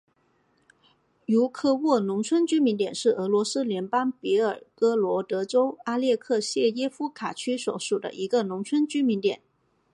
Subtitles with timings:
[1.27, 9.43] 茹科沃农村居民点是俄罗斯联邦别尔哥罗德州阿列克谢耶夫卡区所属的一个农村居民点。